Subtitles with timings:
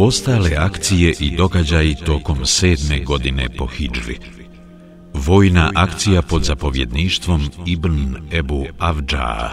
[0.00, 4.18] Ostale akcije i događaji tokom sedme godine po Hidžri.
[5.14, 9.50] Vojna akcija pod zapovjedništvom Ibn Ebu Avdža.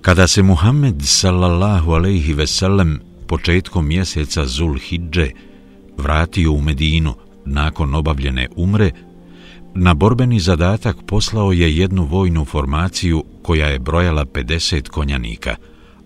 [0.00, 5.30] Kada se Muhammed sallallahu alejhi ve sellem početkom mjeseca Zul Hidže
[5.98, 8.90] vratio u Medinu nakon obavljene umre,
[9.74, 15.56] na borbeni zadatak poslao je jednu vojnu formaciju koja je brojala 50 konjanika,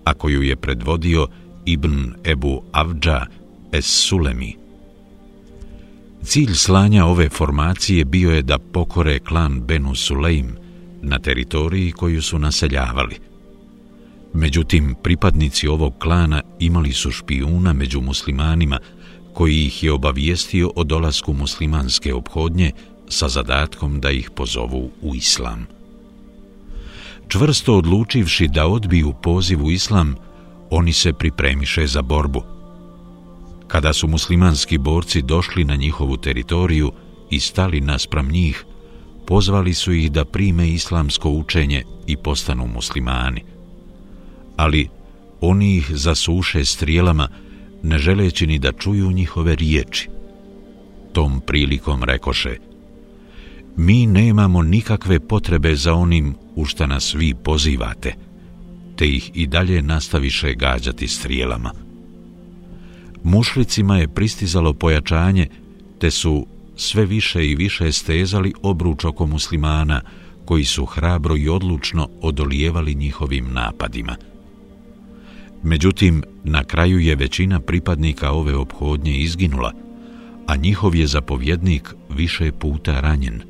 [0.04, 1.28] a koju je predvodio
[1.66, 3.26] Ibn Ebu Avdža
[3.72, 4.56] es Sulemi.
[6.22, 10.46] Cilj slanja ove formacije bio je da pokore klan Benu Sulejm
[11.02, 13.18] na teritoriji koju su naseljavali.
[14.34, 18.78] Međutim, pripadnici ovog klana imali su špijuna među muslimanima
[19.34, 22.72] koji ih je obavijestio o dolasku muslimanske obhodnje
[23.08, 25.66] sa zadatkom da ih pozovu u islam.
[27.28, 30.14] Čvrsto odlučivši da odbiju poziv u islam,
[30.76, 32.42] oni se pripremiše za borbu.
[33.66, 36.92] Kada su muslimanski borci došli na njihovu teritoriju
[37.30, 38.64] i stali naspram njih,
[39.26, 43.44] pozvali su ih da prime islamsko učenje i postanu muslimani.
[44.56, 44.88] Ali
[45.40, 47.28] oni ih zasuše strijelama,
[47.82, 50.08] ne želeći ni da čuju njihove riječi.
[51.12, 52.56] Tom prilikom rekoše,
[53.76, 58.14] mi nemamo nikakve potrebe za onim u šta nas vi pozivate,
[58.96, 61.72] te ih i dalje nastaviše gađati strijelama.
[63.22, 65.48] Mušlicima je pristizalo pojačanje,
[65.98, 70.00] te su sve više i više stezali obruč oko muslimana,
[70.44, 74.16] koji su hrabro i odlučno odolijevali njihovim napadima.
[75.62, 79.72] Međutim, na kraju je većina pripadnika ove obhodnje izginula,
[80.46, 83.42] a njihov je zapovjednik više puta ranjen.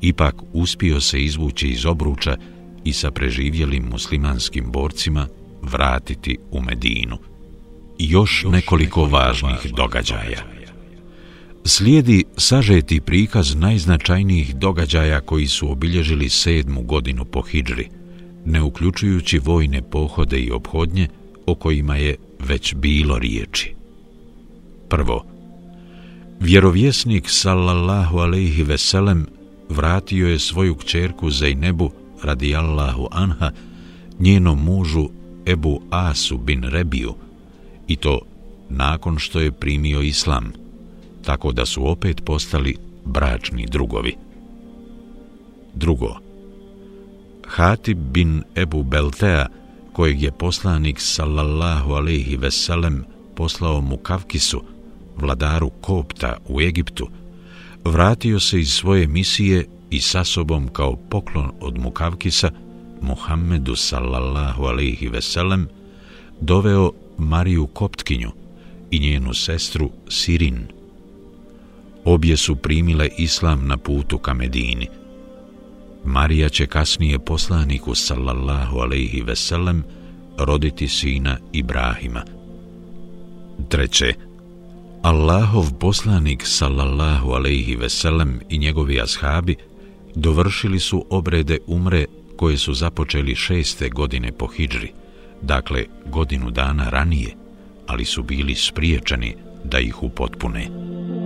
[0.00, 2.36] Ipak uspio se izvući iz obruča
[2.84, 5.26] i sa preživjelim muslimanskim borcima
[5.62, 7.18] vratiti u Medinu.
[7.98, 10.42] I još nekoliko važnih događaja.
[11.64, 17.88] Slijedi sažeti prikaz najznačajnijih događaja koji su obilježili sedmu godinu po Hidžri–
[18.44, 21.08] ne uključujući vojne pohode i obhodnje
[21.46, 23.74] o kojima je već bilo riječi.
[24.88, 25.24] Prvo,
[26.40, 29.26] vjerovjesnik sallallahu alaihi veselem
[29.68, 31.90] vratio je svoju kćerku Zajnebu
[32.24, 33.50] radijallahu anha
[34.18, 35.08] njenom mužu
[35.46, 37.14] Ebu Asu bin Rebiju
[37.88, 38.20] i to
[38.68, 40.52] nakon što je primio islam,
[41.24, 44.16] tako da su opet postali bračni drugovi.
[45.74, 46.16] Drugo,
[47.46, 49.46] Hatib bin Ebu Beltea,
[49.92, 54.62] kojeg je poslanik sallallahu alaihi veselem poslao mu Kavkisu,
[55.16, 57.08] vladaru Kopta u Egiptu,
[57.84, 62.50] vratio se iz svoje misije i sa sobom kao poklon od Mukavkisa,
[63.00, 65.68] Muhammedu sallallahu alaihi veselem,
[66.40, 68.30] doveo Mariju Koptkinju
[68.90, 70.66] i njenu sestru Sirin.
[72.04, 74.88] Obje su primile islam na putu ka Medini–
[76.04, 79.84] Marija će kasnije poslaniku sallallahu alaihi veselem
[80.38, 82.22] roditi sina Ibrahima.
[83.68, 84.14] Treće,
[85.02, 89.56] Allahov poslanik sallallahu alaihi veselem i njegovi ashabi
[90.14, 94.92] dovršili su obrede umre koje su započeli šeste godine po hidžri,
[95.42, 97.34] dakle godinu dana ranije,
[97.86, 100.64] ali su bili spriječeni da ih upotpune.
[100.64, 101.23] potpune.